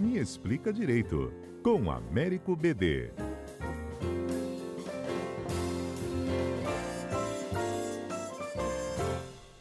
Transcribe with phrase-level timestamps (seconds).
[0.00, 3.12] Me Explica Direito, com Américo BD.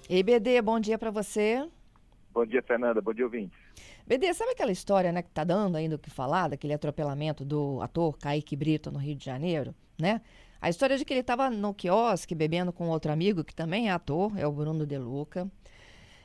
[0.09, 1.69] Ei, BD, bom dia para você.
[2.33, 2.99] Bom dia, Fernanda.
[2.99, 3.55] Bom dia, ouvinte.
[4.07, 7.79] BD, sabe aquela história né, que tá dando ainda o que falar, daquele atropelamento do
[7.79, 10.21] ator Kaique Brito no Rio de Janeiro, né?
[10.59, 13.91] A história de que ele estava no quiosque bebendo com outro amigo, que também é
[13.91, 15.47] ator, é o Bruno De Luca.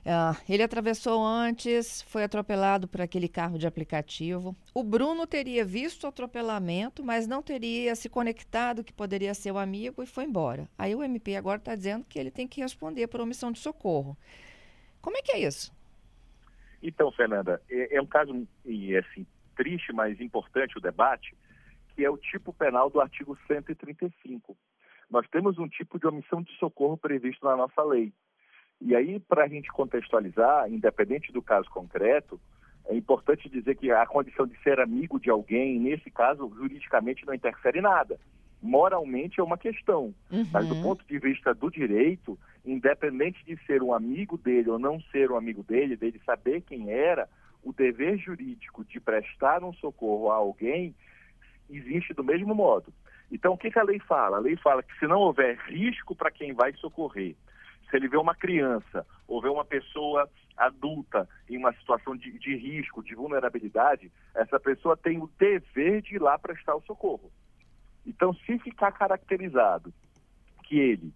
[0.08, 4.56] Uh, ele atravessou antes, foi atropelado por aquele carro de aplicativo.
[4.72, 9.58] O Bruno teria visto o atropelamento, mas não teria se conectado que poderia ser o
[9.58, 10.66] amigo e foi embora.
[10.78, 14.16] Aí o MP agora está dizendo que ele tem que responder por omissão de socorro.
[15.02, 15.76] Como é que é isso?
[16.82, 18.32] Então, Fernanda, é, é um caso
[18.98, 21.36] assim triste, mas importante o debate,
[21.94, 24.56] que é o tipo penal do artigo 135.
[25.10, 28.10] Nós temos um tipo de omissão de socorro previsto na nossa lei.
[28.80, 32.40] E aí, para a gente contextualizar, independente do caso concreto,
[32.86, 37.34] é importante dizer que a condição de ser amigo de alguém, nesse caso, juridicamente não
[37.34, 38.18] interfere nada.
[38.62, 40.46] Moralmente é uma questão, uhum.
[40.52, 45.00] mas do ponto de vista do direito, independente de ser um amigo dele ou não
[45.12, 47.28] ser um amigo dele, dele saber quem era,
[47.62, 50.94] o dever jurídico de prestar um socorro a alguém
[51.68, 52.92] existe do mesmo modo.
[53.30, 54.38] Então, o que, que a lei fala?
[54.38, 57.36] A lei fala que se não houver risco para quem vai socorrer,
[57.90, 62.56] se ele vê uma criança ou vê uma pessoa adulta em uma situação de, de,
[62.56, 67.30] risco, de vulnerabilidade, essa pessoa tem o dever de ir lá prestar o socorro.
[68.04, 69.92] Então, se ficar caracterizado
[70.64, 71.14] que ele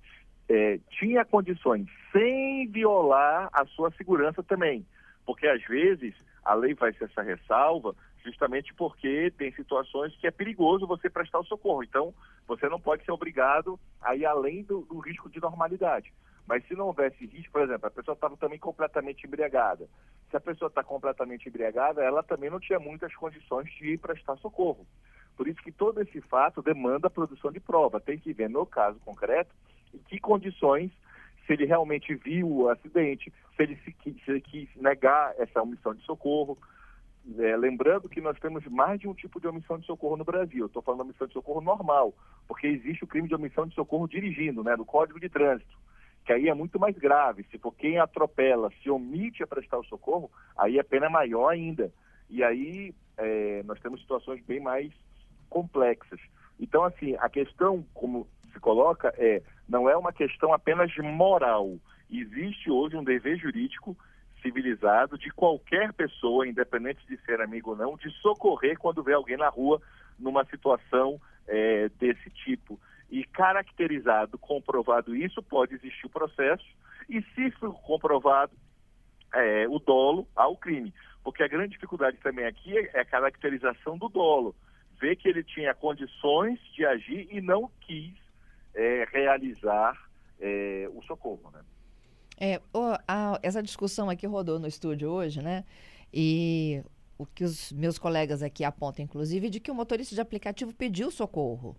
[0.48, 4.86] é, tinha condições sem violar a sua segurança também,
[5.24, 6.14] porque às vezes
[6.44, 11.44] a lei ser essa ressalva justamente porque tem situações que é perigoso você prestar o
[11.44, 11.82] socorro.
[11.82, 12.14] Então,
[12.46, 16.12] você não pode ser obrigado a ir além do, do risco de normalidade.
[16.46, 19.88] Mas se não houvesse risco, por exemplo, a pessoa estava também completamente embriagada.
[20.30, 24.36] Se a pessoa está completamente embriagada, ela também não tinha muitas condições de ir prestar
[24.36, 24.86] socorro.
[25.36, 28.00] Por isso que todo esse fato demanda a produção de prova.
[28.00, 29.54] Tem que ver, no caso concreto,
[29.94, 30.90] em que condições,
[31.46, 35.94] se ele realmente viu o acidente, se ele, se, se ele quis negar essa omissão
[35.94, 36.58] de socorro,
[37.38, 40.66] é, lembrando que nós temos mais de um tipo de omissão de socorro no Brasil.
[40.66, 42.12] Estou falando de omissão de socorro normal,
[42.48, 45.76] porque existe o crime de omissão de socorro dirigindo, né, do Código de Trânsito,
[46.24, 47.44] que aí é muito mais grave.
[47.50, 51.48] Se for quem atropela, se omite a prestar o socorro, aí a pena é maior
[51.48, 51.92] ainda.
[52.30, 54.92] E aí é, nós temos situações bem mais
[55.48, 56.20] complexas.
[56.58, 61.76] Então, assim, a questão, como se coloca, é não é uma questão apenas moral.
[62.10, 63.96] Existe hoje um dever jurídico
[64.42, 69.36] civilizado de qualquer pessoa, independente de ser amigo ou não, de socorrer quando vê alguém
[69.36, 69.80] na rua
[70.18, 72.78] numa situação é, desse tipo.
[73.12, 76.64] E caracterizado, comprovado isso, pode existir o processo,
[77.10, 78.52] e se for comprovado
[79.34, 80.94] é, o dolo ao crime.
[81.22, 84.56] Porque a grande dificuldade também aqui é a caracterização do dolo.
[84.98, 88.14] Ver que ele tinha condições de agir e não quis
[88.74, 90.08] é, realizar
[90.40, 91.50] é, o socorro.
[91.52, 91.60] Né?
[92.40, 92.62] É,
[93.06, 95.66] a, essa discussão aqui rodou no estúdio hoje, né?
[96.10, 96.82] E
[97.18, 101.10] o que os meus colegas aqui apontam, inclusive, de que o motorista de aplicativo pediu
[101.10, 101.76] socorro.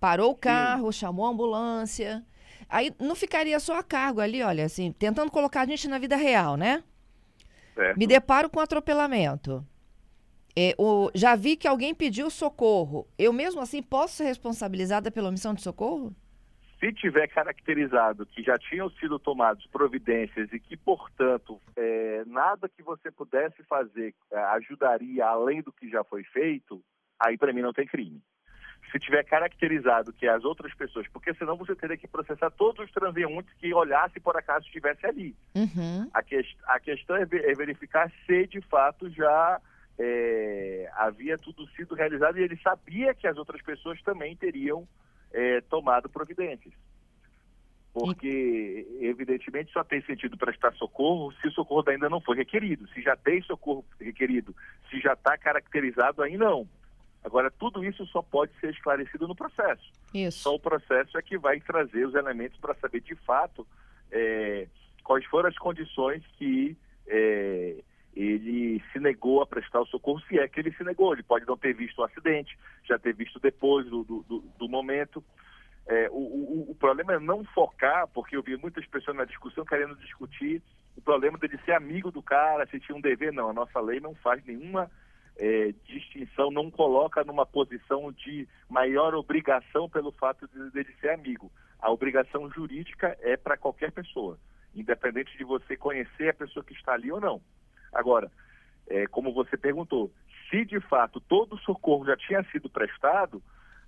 [0.00, 2.24] Parou o carro, chamou a ambulância.
[2.68, 6.16] Aí não ficaria só a cargo ali, olha, assim, tentando colocar a gente na vida
[6.16, 6.82] real, né?
[7.74, 7.98] Certo.
[7.98, 9.64] Me deparo com atropelamento.
[10.58, 13.06] É, o, já vi que alguém pediu socorro.
[13.18, 16.14] Eu mesmo assim posso ser responsabilizada pela omissão de socorro?
[16.80, 22.82] Se tiver caracterizado que já tinham sido tomadas providências e que, portanto, é, nada que
[22.82, 26.82] você pudesse fazer é, ajudaria além do que já foi feito,
[27.20, 28.22] aí para mim não tem crime.
[28.92, 32.92] Se tiver caracterizado que as outras pessoas, porque senão você teria que processar todos os
[32.92, 35.34] transeuntes que olhassem por acaso estivesse ali.
[35.54, 36.08] Uhum.
[36.14, 39.60] A, que, a, questão é, é, verificar se de fato já
[39.98, 44.86] é, havia tudo sido realizado e ele sabia que as outras pessoas também teriam
[45.32, 46.74] é, tomado providências.
[47.92, 52.86] Porque, evidentemente, só tem sentido prestar socorro se o socorro ainda não foi requerido.
[52.88, 54.54] Se já tem socorro requerido,
[54.90, 56.68] se já está caracterizado, aí não.
[57.26, 59.82] Agora, tudo isso só pode ser esclarecido no processo.
[60.14, 60.38] Isso.
[60.38, 63.66] Só o processo é que vai trazer os elementos para saber, de fato,
[64.12, 64.68] é,
[65.02, 67.82] quais foram as condições que é,
[68.14, 71.12] ele se negou a prestar o socorro, se é que ele se negou.
[71.12, 75.22] Ele pode não ter visto o acidente, já ter visto depois do, do, do momento.
[75.88, 79.64] É, o, o, o, problema é não focar, porque eu vi muitas pessoas na discussão
[79.64, 80.62] querendo discutir
[80.96, 83.32] o problema dele ser amigo do cara, se tinha um dever.
[83.32, 84.88] Não, a nossa lei não faz nenhuma
[85.38, 91.50] é, distinção, não coloca numa posição de maior obrigação pelo fato de, dele ser amigo.
[91.78, 94.38] A obrigação jurídica é para qualquer pessoa,
[94.74, 97.40] independente de você conhecer a pessoa que está ali ou não.
[97.92, 98.30] Agora,
[98.88, 100.10] é, como você perguntou,
[100.50, 103.42] se de fato todo o socorro já tinha sido prestado,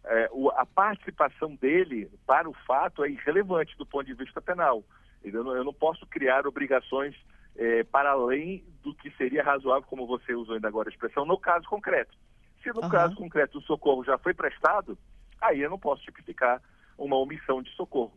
[0.05, 4.85] é, o, a participação dele para o fato é irrelevante do ponto de vista penal.
[5.25, 7.15] Eu não, eu não posso criar obrigações
[7.59, 11.39] é, para além do que seria razoável, como você usou ainda agora a expressão, no
[11.39, 12.17] caso concreto.
[12.63, 12.89] Se no uhum.
[12.89, 14.97] caso concreto o socorro já foi prestado,
[15.41, 16.63] aí eu não posso tipificar
[16.97, 18.17] uma omissão de socorro,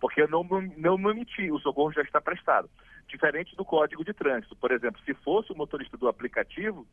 [0.00, 0.42] porque eu não,
[0.76, 2.68] não, não emiti, o socorro já está prestado.
[3.06, 4.56] Diferente do Código de Trânsito.
[4.56, 6.86] Por exemplo, se fosse o motorista do aplicativo,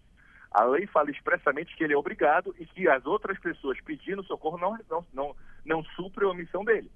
[0.51, 4.57] a lei fala expressamente que ele é obrigado e que as outras pessoas pedindo socorro
[4.57, 6.89] não, não, não, não suprem a omissão dele.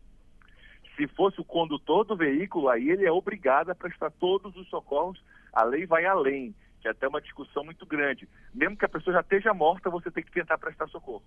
[0.99, 5.23] Se fosse o condutor do veículo, aí ele é obrigado a prestar todos os socorros.
[5.53, 8.27] A lei vai além, que é até uma discussão muito grande.
[8.53, 11.23] Mesmo que a pessoa já esteja morta, você tem que tentar prestar socorro.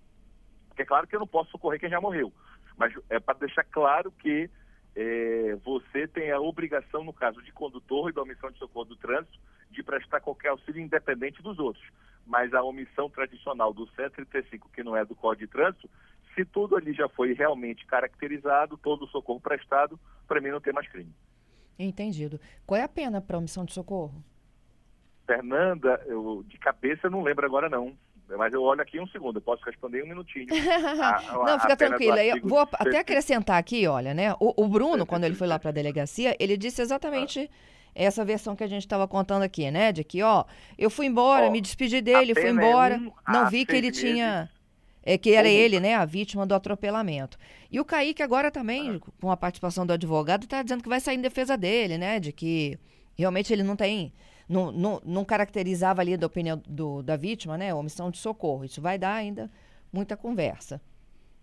[0.68, 2.30] Porque é claro que eu não posso socorrer quem já morreu,
[2.76, 4.50] mas é para deixar claro que
[4.94, 8.96] é, você tem a obrigação, no caso de condutor e da omissão de socorro do
[8.96, 9.38] trânsito,
[9.70, 11.86] de prestar qualquer auxílio independente dos outros.
[12.26, 15.88] Mas a omissão tradicional do 135, que não é do Código de Trânsito,
[16.34, 20.72] se tudo ali já foi realmente caracterizado, todo o socorro prestado, para mim não tem
[20.72, 21.12] mais crime.
[21.78, 22.40] Entendido.
[22.66, 24.22] Qual é a pena para omissão de socorro?
[25.26, 27.96] Fernanda, eu de cabeça não lembro agora não.
[28.36, 30.46] Mas eu olho aqui um segundo, eu posso responder em um minutinho.
[31.02, 32.24] A, a, não, fica tranquila.
[32.24, 34.32] Eu vou até acrescentar aqui, olha, né?
[34.40, 37.90] O, o Bruno, quando ele foi lá para a delegacia, ele disse exatamente ah.
[37.94, 39.92] essa versão que a gente estava contando aqui, né?
[39.92, 40.44] De que, ó,
[40.78, 44.00] eu fui embora, me despedi dele, fui embora, é um não vi que ele meses.
[44.00, 44.50] tinha.
[45.04, 47.36] É, que era ele, né, a vítima do atropelamento.
[47.70, 49.12] E o Kaique agora também, ah.
[49.20, 52.20] com a participação do advogado, está dizendo que vai sair em defesa dele, né?
[52.20, 52.78] De que
[53.16, 54.12] realmente ele não tem
[54.48, 57.74] não, não, não caracterizava ali da opinião do, da vítima, né?
[57.74, 58.64] Omissão de socorro.
[58.64, 59.50] Isso vai dar ainda
[59.92, 60.80] muita conversa.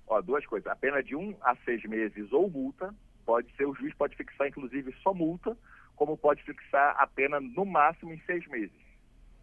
[0.07, 0.71] Ó, duas coisas.
[0.71, 2.93] A pena de um a seis meses ou multa,
[3.25, 5.57] pode ser, o juiz pode fixar, inclusive, só multa,
[5.95, 8.89] como pode fixar a pena no máximo em seis meses.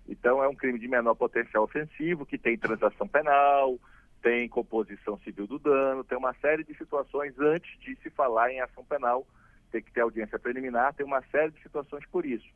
[0.08, 3.78] Então, é um crime de menor potencial ofensivo, que tem transação penal,
[4.26, 8.60] tem composição civil do dano, tem uma série de situações antes de se falar em
[8.60, 9.24] ação penal,
[9.70, 12.48] tem que ter audiência preliminar, tem uma série de situações por isso.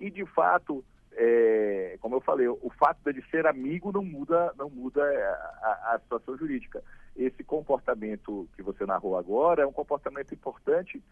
[0.00, 0.82] E, de fato,
[1.12, 5.98] é, como eu falei, o fato dele ser amigo não muda, não muda a, a,
[5.98, 6.82] situação jurídica.
[7.14, 11.02] Esse comportamento que você narrou agora é um comportamento importante.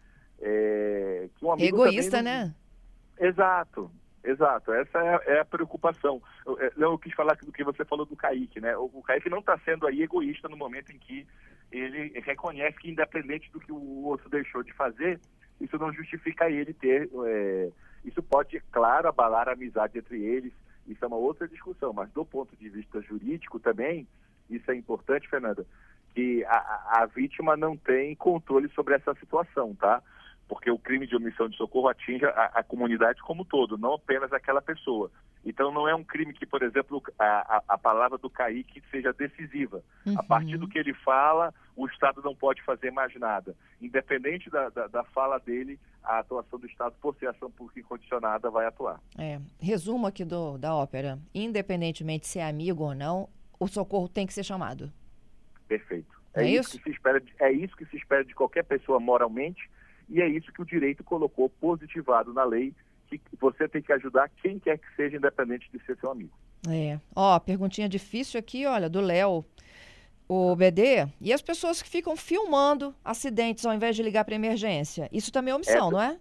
[0.41, 2.23] É, que um amigo Egoísta, não...
[2.23, 2.55] né?
[3.19, 3.91] Exato,
[4.23, 4.73] exato.
[4.73, 6.19] Essa é, é a preocupação.
[6.59, 8.75] É, eu, quis falar do que você falou do Kaique, né?
[8.77, 11.25] O, o Kaique não está sendo aí egoísta no momento em que
[11.71, 15.19] ele reconhece que, independente do que o outro deixou de fazer,
[15.61, 17.69] isso não justifica ele ter é,
[18.03, 20.53] isso pode, claro, abalar a amizade entre eles,
[20.87, 24.07] isso é uma outra discussão, mas do ponto de vista jurídico também,
[24.49, 25.65] isso é importante, Fernanda,
[26.13, 30.01] que a, a vítima não tem controle sobre essa situação, tá?
[30.49, 33.93] Porque o crime de omissão de socorro atinge a, a comunidade como um todo, não
[33.93, 35.11] apenas aquela pessoa.
[35.45, 39.83] Então não é um crime que, por exemplo, a, a, palavra do Kaique seja decisiva.
[40.05, 40.19] Uhum.
[40.19, 43.55] A partir do que ele fala, o Estado não pode fazer mais nada.
[43.79, 48.49] Independente da, da, da fala dele, a atuação do Estado, por ser ação pública incondicionada,
[48.49, 48.99] vai atuar.
[49.17, 51.19] É, resumo aqui do, da ópera.
[51.33, 53.29] Independentemente se é amigo ou não,
[53.59, 54.91] o socorro tem que ser chamado.
[55.67, 56.19] Perfeito.
[56.33, 56.71] É, é isso?
[56.71, 56.77] isso?
[56.77, 59.69] que se espera de, é isso que se espera de qualquer pessoa moralmente
[60.09, 62.73] e é isso que o direito colocou positivado na lei
[63.09, 66.31] que você tem que ajudar quem quer que seja, independente de ser seu amigo.
[66.67, 66.99] É.
[67.15, 69.43] Ó, perguntinha difícil aqui, olha, do Léo.
[70.27, 75.09] O BD, e as pessoas que ficam filmando acidentes ao invés de ligar para emergência?
[75.11, 76.19] Isso também é omissão, essa, não é?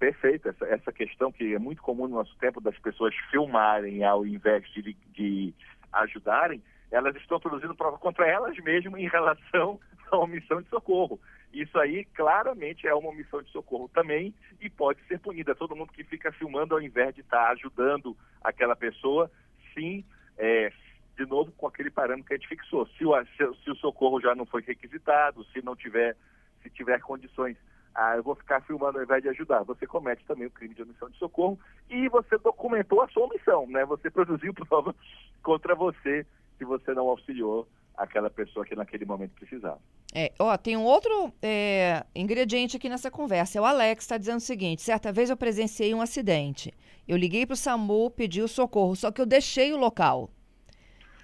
[0.00, 0.48] Perfeito.
[0.48, 4.68] Essa, essa questão que é muito comum no nosso tempo das pessoas filmarem ao invés
[4.72, 5.54] de, de
[5.92, 9.78] ajudarem, elas estão produzindo prova contra elas mesmas em relação
[10.10, 11.20] à omissão de socorro.
[11.52, 15.54] Isso aí claramente é uma omissão de socorro também e pode ser punida.
[15.54, 19.30] Todo mundo que fica filmando ao invés de estar ajudando aquela pessoa,
[19.74, 20.04] sim,
[20.36, 20.72] é,
[21.16, 22.86] de novo com aquele parâmetro que a gente fixou.
[22.98, 26.16] Se o, se, se o socorro já não foi requisitado, se não tiver,
[26.62, 27.56] se tiver condições,
[27.94, 29.62] ah, eu vou ficar filmando ao invés de ajudar.
[29.62, 33.66] Você comete também o crime de omissão de socorro e você documentou a sua omissão,
[33.68, 33.86] né?
[33.86, 34.94] Você produziu prova
[35.42, 36.26] contra você
[36.58, 39.80] se você não auxiliou aquela pessoa que naquele momento precisava.
[40.14, 43.58] É, ó, tem um outro é, ingrediente aqui nessa conversa.
[43.58, 46.72] É o Alex está dizendo o seguinte: certa vez eu presenciei um acidente.
[47.08, 50.30] Eu liguei para o SAMU, pedi o socorro, só que eu deixei o local.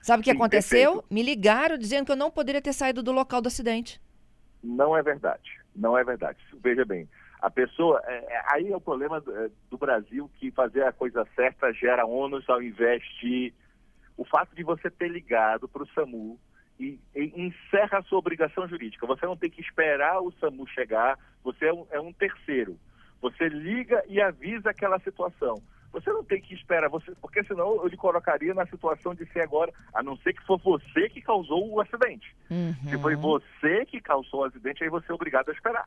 [0.01, 0.93] Sabe o que Sim, aconteceu?
[0.93, 1.15] Perfeito.
[1.15, 4.01] Me ligaram dizendo que eu não poderia ter saído do local do acidente.
[4.63, 5.61] Não é verdade.
[5.75, 6.39] Não é verdade.
[6.63, 7.09] Veja bem,
[7.41, 8.01] a pessoa.
[8.05, 11.73] É, é aí é o problema do, é, do Brasil que fazer a coisa certa
[11.73, 13.53] gera ônus ao invés de.
[14.17, 16.39] O fato de você ter ligado para o SAMU
[16.83, 19.07] e, e, encerra a sua obrigação jurídica.
[19.07, 22.77] Você não tem que esperar o SAMU chegar, você é um, é um terceiro.
[23.21, 25.63] Você liga e avisa aquela situação.
[25.93, 29.41] Você não tem que esperar, você, porque senão eu lhe colocaria na situação de ser
[29.41, 32.35] agora, a não ser que for você que causou o acidente.
[32.51, 32.75] Uhum.
[32.89, 35.87] Se foi você que causou o acidente, aí você é obrigado a esperar.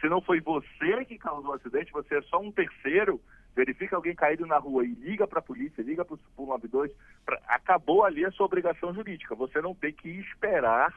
[0.00, 3.20] Se não foi você que causou o acidente, você é só um terceiro,
[3.54, 6.92] verifica alguém caído na rua e liga para a polícia, liga para o 192,
[7.24, 9.34] pra, acabou ali a sua obrigação jurídica.
[9.34, 10.94] Você não tem que esperar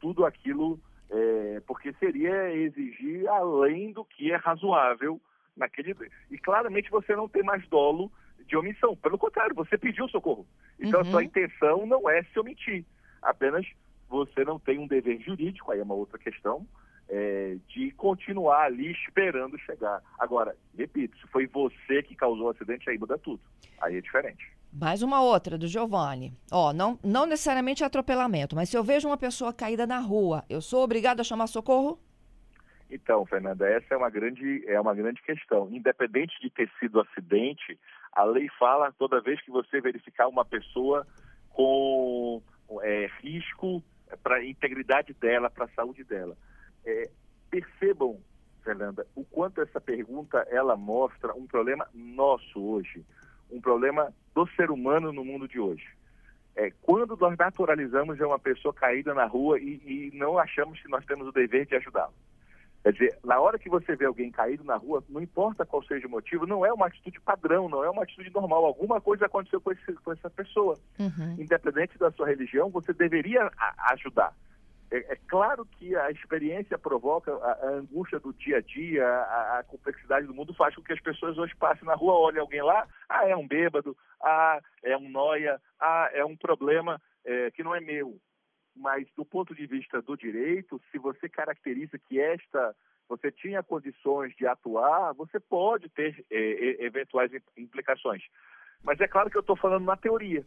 [0.00, 5.20] tudo aquilo, é, porque seria exigir além do que é razoável
[5.56, 5.96] naquele.
[6.30, 8.12] E claramente você não tem mais dolo
[8.46, 8.96] de omissão.
[8.96, 10.46] Pelo contrário, você pediu socorro.
[10.78, 11.06] Então Uhum.
[11.06, 12.84] a sua intenção não é se omitir.
[13.22, 13.66] Apenas
[14.08, 16.66] você não tem um dever jurídico, aí é uma outra questão,
[17.08, 20.02] é, de continuar ali esperando chegar.
[20.18, 23.40] Agora, repito, se foi você que causou o acidente, aí muda tudo.
[23.80, 24.50] Aí é diferente.
[24.72, 26.32] Mais uma outra, do Giovanni.
[26.50, 30.60] Ó, não, não necessariamente atropelamento, mas se eu vejo uma pessoa caída na rua, eu
[30.60, 31.98] sou obrigado a chamar socorro?
[32.90, 35.68] Então, Fernanda, essa é uma grande, é uma grande questão.
[35.70, 37.78] Independente de ter sido acidente,
[38.12, 41.06] a lei fala toda vez que você verificar uma pessoa
[41.50, 42.42] com
[42.82, 43.82] é, risco
[44.22, 46.36] para a integridade dela, para a saúde dela.
[46.86, 47.10] É,
[47.50, 48.18] percebam,
[48.62, 53.04] Fernanda, o quanto essa pergunta ela mostra um problema nosso hoje,
[53.50, 55.86] um problema do ser humano no mundo de hoje.
[56.54, 61.04] É, quando nós naturalizamos uma pessoa caída na rua e, e não achamos que nós
[61.04, 62.12] temos o dever de ajudá-la.
[62.86, 66.06] Quer dizer, na hora que você vê alguém caído na rua, não importa qual seja
[66.06, 68.64] o motivo, não é uma atitude padrão, não é uma atitude normal.
[68.64, 70.78] Alguma coisa aconteceu com, esse, com essa pessoa.
[70.96, 71.34] Uhum.
[71.36, 73.50] Independente da sua religião, você deveria
[73.90, 74.32] ajudar.
[74.90, 79.58] É, é, claro que a experiência provoca a, a angústia do dia a dia, a,
[79.58, 82.62] a, complexidade do mundo faz com que as pessoas hoje passem na rua, olhem alguém
[82.62, 87.64] lá, ah, é um bêbado, ah, é um noia, ah, é um problema é, que
[87.64, 88.16] não é meu
[88.76, 92.74] mas do ponto de vista do direito, se você caracteriza que esta
[93.08, 98.22] você tinha condições de atuar, você pode ter é, eventuais implicações.
[98.82, 100.44] Mas é claro que eu estou falando na teoria,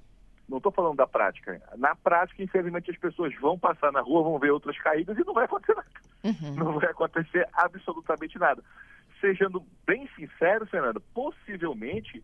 [0.50, 1.62] não estou falando da prática.
[1.78, 5.34] Na prática, infelizmente, as pessoas vão passar na rua, vão ver outras caídas e não
[5.34, 5.90] vai acontecer nada.
[6.24, 6.56] Uhum.
[6.56, 8.64] Não vai acontecer absolutamente nada.
[9.22, 12.24] Sejando bem sincero, Fernando, possivelmente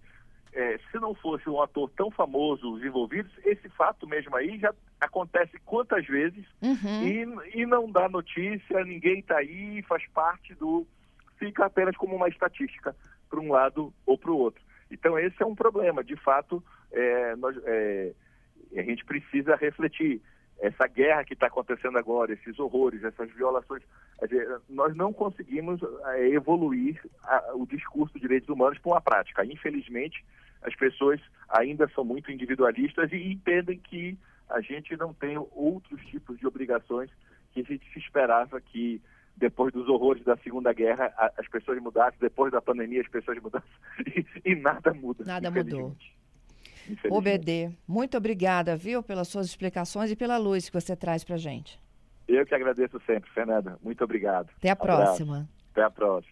[0.55, 4.74] é, se não fosse um ator tão famoso os envolvidos, esse fato mesmo aí já
[5.01, 7.03] acontece quantas vezes uhum.
[7.03, 10.88] e, e não dá notícia, ninguém está aí, faz parte do.
[11.38, 12.96] fica apenas como uma estatística
[13.29, 14.63] para um lado ou para o outro.
[14.89, 16.03] Então esse é um problema.
[16.03, 18.13] De fato, é, nós, é,
[18.75, 20.21] a gente precisa refletir.
[20.57, 23.83] Essa guerra que está acontecendo agora, esses horrores, essas violações,
[24.21, 25.81] dizer, nós não conseguimos
[26.13, 29.43] é, evoluir a, o discurso de direitos humanos para uma prática.
[29.45, 30.23] Infelizmente,
[30.61, 34.17] as pessoas ainda são muito individualistas e entendem que
[34.49, 37.09] a gente não tem outros tipos de obrigações
[37.51, 39.01] que a gente se esperava que
[39.37, 43.69] depois dos horrores da Segunda Guerra as pessoas mudassem, depois da pandemia as pessoas mudassem
[44.45, 45.23] e, e nada muda.
[45.25, 45.95] Nada mudou.
[47.09, 51.35] Ô BD, muito obrigada, viu, pelas suas explicações e pela luz que você traz pra
[51.35, 51.79] gente.
[52.27, 53.77] Eu que agradeço sempre, Fernanda.
[53.83, 54.49] Muito obrigado.
[54.57, 55.47] Até a próxima.
[55.71, 56.31] Até a próxima.